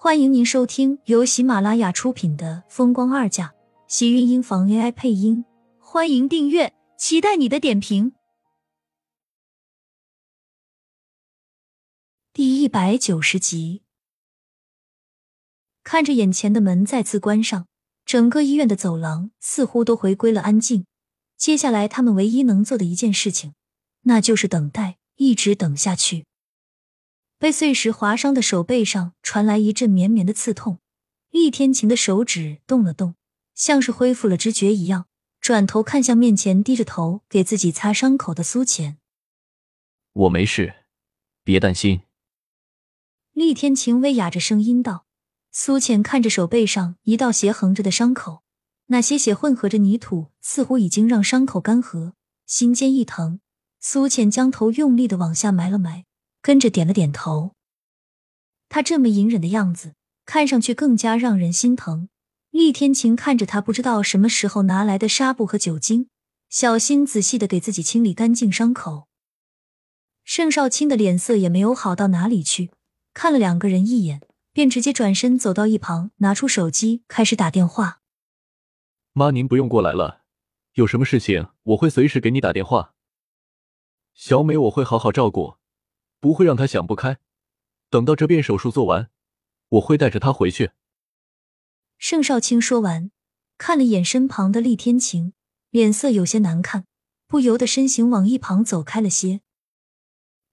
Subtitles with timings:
[0.00, 3.48] 欢迎您收听由喜马拉雅出品的《风光二嫁》，
[3.88, 5.44] 喜运音房 AI 配音。
[5.80, 8.12] 欢迎订阅，期待你的点评。
[12.32, 13.82] 第一百九十集，
[15.82, 17.66] 看着眼前的门再次关上，
[18.04, 20.86] 整个医院的走廊似乎都回归了安静。
[21.36, 23.54] 接下来，他们唯一能做的一件事情，
[24.02, 26.27] 那就是等待，一直等下去。
[27.38, 30.80] 被碎石划伤的手背上传来一阵绵绵的刺痛，
[31.30, 33.14] 厉天晴的手指动了动，
[33.54, 35.06] 像是恢复了知觉一样，
[35.40, 38.98] 转头看向面前低着头给自己擦伤口的苏浅
[40.12, 40.74] ：“我没事，
[41.44, 42.00] 别担心。”
[43.32, 45.06] 厉天晴微哑着声音道。
[45.50, 48.42] 苏浅看着手背上一道斜横着的伤口，
[48.86, 52.12] 那些血混合着泥土，似乎已经让伤口干涸，
[52.46, 53.40] 心尖一疼。
[53.80, 56.04] 苏浅将头用力的往下埋了埋。
[56.48, 57.52] 跟着点了点头，
[58.70, 59.92] 他这么隐忍的样子，
[60.24, 62.08] 看上去更加让人心疼。
[62.48, 66.08] 厉天晴看着他，不知道什么时候拿来的纱布和酒精，
[66.48, 69.08] 小心仔细的给自己清理干净伤口。
[70.24, 72.70] 盛少卿的脸色也没有好到哪里去，
[73.12, 74.22] 看了两个人一眼，
[74.54, 78.00] 便直接转身走到一旁，拿出手机开始打电话。
[79.12, 80.22] 妈，您不用过来了，
[80.76, 82.94] 有什么事情我会随时给你打电话。
[84.14, 85.57] 小美，我会好好照顾。
[86.20, 87.18] 不会让他想不开。
[87.90, 89.10] 等到这边手术做完，
[89.70, 90.72] 我会带着他回去。
[91.98, 93.10] 盛少卿说完，
[93.56, 95.32] 看了眼身旁的厉天晴，
[95.70, 96.84] 脸色有些难看，
[97.26, 99.40] 不由得身形往一旁走开了些。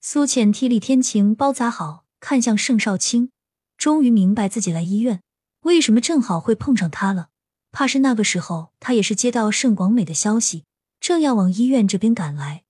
[0.00, 3.30] 苏浅替厉天晴包扎好，看向盛少卿，
[3.76, 5.22] 终于明白自己来医院
[5.62, 7.28] 为什么正好会碰上他了。
[7.70, 10.64] 怕是那个时候他也是接到盛广美的消息，
[10.98, 12.64] 正要往医院这边赶来。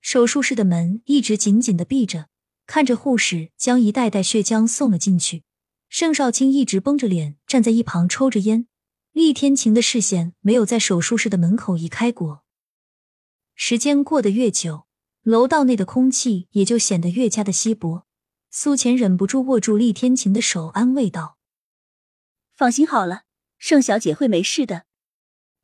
[0.00, 2.28] 手术室的门一直紧紧的闭着，
[2.66, 5.44] 看着护士将一袋袋血浆送了进去，
[5.88, 8.66] 盛少卿一直绷着脸站在一旁抽着烟。
[9.12, 12.44] 厉天晴的视线没有在手术室的门口移开过。
[13.54, 14.86] 时间过得越久，
[15.22, 18.06] 楼道内的空气也就显得越加的稀薄。
[18.50, 21.38] 苏浅忍不住握住厉天晴的手，安慰道
[22.56, 23.22] ：“放心好了，
[23.58, 24.84] 盛小姐会没事的。”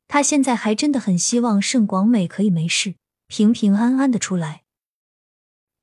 [0.07, 2.95] 她现在还真的很希望盛广美可以没事。
[3.27, 4.63] 平平安安的出来，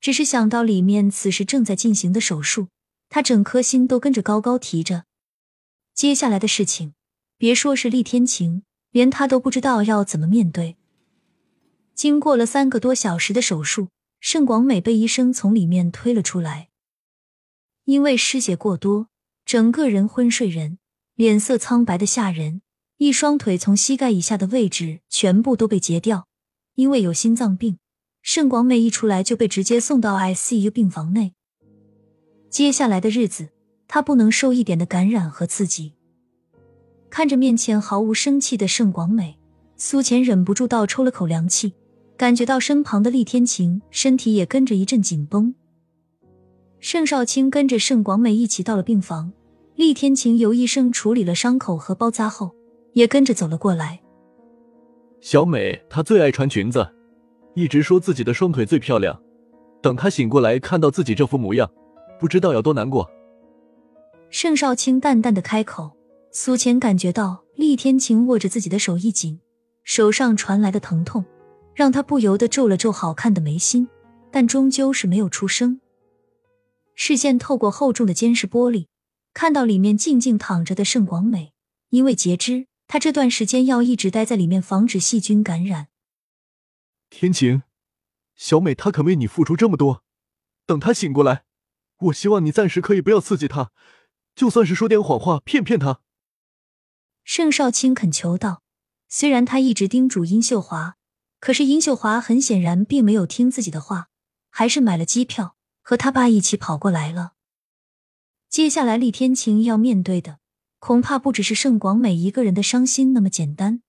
[0.01, 2.69] 只是想到里面此时正在进行的手术，
[3.11, 5.05] 他整颗心都跟着高高提着。
[5.93, 6.95] 接下来的事情，
[7.37, 10.77] 别说是厉天晴，连他都不知道要怎么面对。
[11.95, 13.89] 经过了三个多小时的手术，
[14.21, 16.71] 盛广美被医生从里面推了出来，
[17.85, 19.09] 因为失血过多，
[19.45, 20.79] 整个人昏睡人，
[21.15, 22.63] 脸色苍白的吓人，
[22.97, 26.27] 一双腿从膝盖以下的位置全部都被截掉。
[26.77, 27.79] 因为有心脏病，
[28.23, 31.35] 盛广美一出来就被直接送到 ICU 病房内。
[32.51, 33.51] 接下来的日子，
[33.87, 35.95] 她不能受一点的感染和刺激。
[37.11, 39.39] 看着面前毫无生气的盛广美，
[39.77, 41.75] 苏浅忍不住倒抽了口凉气，
[42.17, 45.55] 感觉到身旁的厉天晴身体也跟着一阵紧绷。
[46.81, 49.33] 盛少卿跟着盛广美一起到了病房，
[49.77, 52.55] 厉天晴由医生处理了伤口和包扎后，
[52.93, 54.01] 也跟着走了过来。
[55.25, 56.87] 小美她最爱穿裙子，
[57.55, 59.19] 一直说自己的双腿最漂亮。
[59.81, 61.67] 等她醒过来看到自己这副模样，
[62.21, 63.11] 不知道要多难过。
[64.29, 65.93] 盛少卿淡淡的开口，
[66.31, 69.41] 苏浅感觉到厉天晴握着自己的手一紧，
[69.83, 71.25] 手上传来的疼痛，
[71.75, 73.89] 让他不由得皱了皱好看的眉心，
[74.31, 75.81] 但终究是没有出声。
[76.95, 78.89] 视线透过厚重的监视玻璃，
[79.33, 81.55] 看到里面静静躺着的盛广美，
[81.89, 82.67] 因为截肢。
[82.87, 85.89] 他这段时间要一直待在里面，防止细菌感染。
[87.11, 87.63] 天晴，
[88.35, 90.05] 小美她肯为你付出这么多，
[90.67, 91.45] 等她醒过来，
[91.97, 93.73] 我希望你暂时可以不要刺激她，
[94.35, 96.01] 就算是说点谎话骗骗她。
[97.25, 98.63] 盛少卿恳求道。
[99.07, 100.97] 虽然他一直叮嘱殷秀华，
[101.39, 104.09] 可是殷秀华很显然并没有听自己的话，
[104.51, 107.35] 还是买了机票和他爸一起跑过来了。
[108.49, 110.41] 接下来，厉天晴要面对的。
[110.87, 113.81] 恐怕不只是盛广美一个人的伤心那么简单。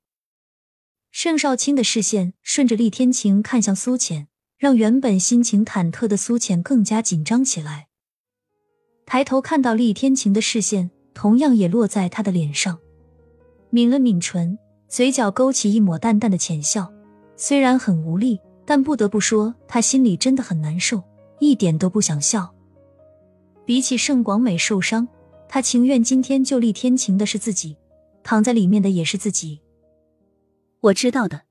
[1.11, 7.89] 盛少卿的视线顺着厉天晴看向苏浅，让原本心情忐忑的苏浅更加紧张起来。
[9.05, 12.79] 抬头看到厉天晴的视线，同样也落在他的脸上，
[13.71, 14.57] 抿了抿唇，
[14.87, 16.89] 嘴角勾起一抹淡淡的浅笑。
[17.35, 21.03] 虽然很无力，但不得不说，他心里真的很难受，
[21.41, 22.55] 一点都不想笑。
[23.65, 25.05] 比起盛广美受伤。
[25.55, 27.77] 他情愿今天就厉天晴的是自己，
[28.23, 29.61] 躺在里面的也是自己。
[30.81, 31.43] 我知道的，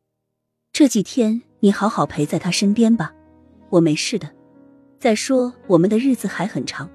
[0.75, 3.15] 这几天你好好陪在他身边吧，
[3.71, 4.31] 我没事的。
[5.01, 6.91] 再说我们的日子还很长，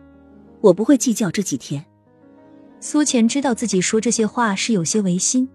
[0.62, 1.84] 我不会计较这几天。
[2.80, 5.50] 苏浅知道自己说这些话是有些违心，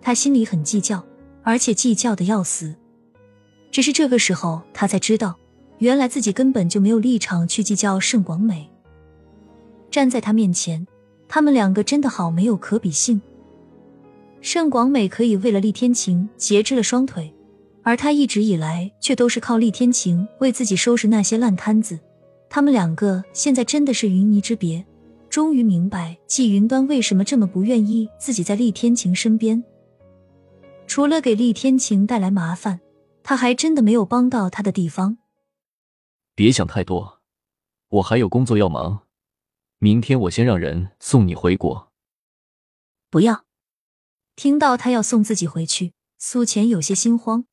[0.00, 1.04] 他心里很计较，
[1.42, 2.72] 而且计较的要死。
[3.72, 5.36] 只是这个时候，他才知道，
[5.78, 8.70] 原来自己根本就没有立场去计较盛广美。
[9.90, 10.86] 站在他面前，
[11.32, 13.22] 他们两个真的好没有可比性。
[14.40, 17.32] 盛广美可以为了厉天晴截肢了双腿，
[17.84, 21.96] 而他一直以来却都是靠厉天晴为自己收拾那些烂摊子。
[22.48, 24.84] 他们两个现在真的是云泥之别。
[25.28, 29.62] 终于明白季云端为什么这么不愿意自己在厉天晴身边。
[30.88, 32.80] 除了给厉天晴带来麻烦，
[33.22, 35.18] 他还真的没有帮到他的地方。
[36.34, 37.20] 别想太多，
[37.90, 39.02] 我还有工作要忙。
[39.82, 41.90] 明天我先让人送你回国。
[43.08, 43.46] 不要。
[44.36, 47.46] 听到他要送自己回去，苏浅有些心慌，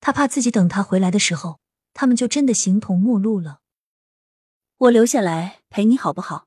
[0.00, 1.58] 他怕自己等他回来的时候，
[1.92, 3.58] 他们就真的形同陌路了。
[4.78, 6.46] 我留下来陪你好不好？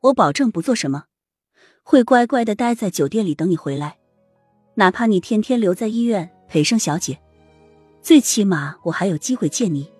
[0.00, 1.04] 我保证不做什么，
[1.82, 3.98] 会乖乖的待在酒店里等你回来，
[4.76, 7.20] 哪怕你天天留在医院陪盛小姐，
[8.00, 9.92] 最起码我还有机会见你。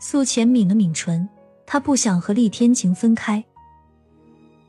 [0.00, 1.28] 苏浅抿了抿唇，
[1.66, 3.44] 她不想和厉天晴分开。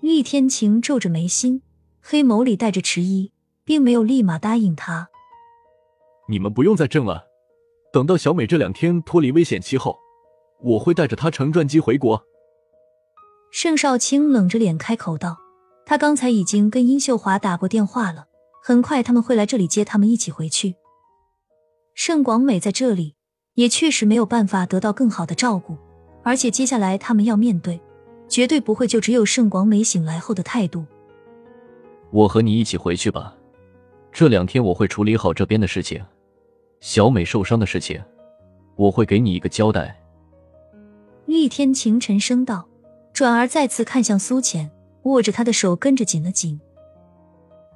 [0.01, 1.61] 厉天晴皱着眉心，
[2.01, 3.31] 黑眸里带着迟疑，
[3.65, 5.09] 并没有立马答应他。
[6.29, 7.25] 你们不用再争了，
[7.91, 9.97] 等到小美这两天脱离危险期后，
[10.61, 12.23] 我会带着她乘专机回国。
[13.51, 15.37] 盛少卿冷着脸开口道
[15.85, 18.27] ：“他刚才已经跟殷秀华打过电话了，
[18.63, 20.75] 很快他们会来这里接他们一起回去。
[21.93, 23.15] 盛广美在这里
[23.55, 25.75] 也确实没有办法得到更好的照顾，
[26.23, 27.81] 而且接下来他们要面对，
[28.29, 30.85] 绝对不会就只有盛广美醒来后的态度。
[32.11, 33.35] 我和你一起回去吧，
[34.11, 36.01] 这两天我会处理好这边的事情，
[36.79, 38.01] 小美受伤的事情，
[38.77, 39.99] 我会给你一个交代。”
[41.27, 42.65] 厉天晴沉声道。
[43.11, 44.71] 转而再次看向苏浅，
[45.03, 46.57] 握着他的手跟着紧了紧。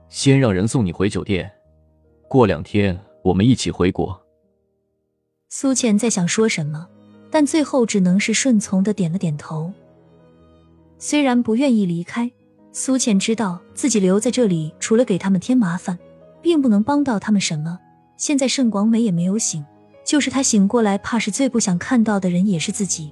[0.08, 1.52] 先让人送你回酒店，
[2.30, 4.18] 过两天我们一起回国。
[5.50, 6.88] 苏浅在想说什么，
[7.30, 9.74] 但最后只能是顺从的点了点头。
[11.06, 12.32] 虽然不愿意离开，
[12.72, 16.00] 苏浅知道自己留在这里除了给他们添麻烦，
[16.42, 17.78] 并不能帮到他们什么。
[18.16, 19.66] 现在盛广美也没有醒，
[20.06, 23.12] 就是他醒过来，怕是最不想看到的人也是自己。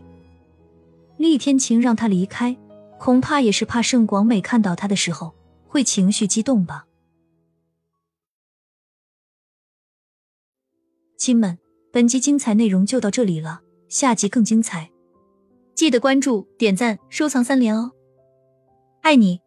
[1.18, 2.56] 厉天晴让他离开，
[2.98, 5.34] 恐怕也是怕盛广美看到他的时候
[5.68, 6.86] 会情绪激动吧。
[11.18, 11.60] 亲们，
[11.92, 13.60] 本集精彩内容就到这里了，
[13.90, 14.91] 下集更精彩，
[15.81, 17.89] 记得关注、点赞、收藏三连哦！
[19.01, 19.42] 爱你。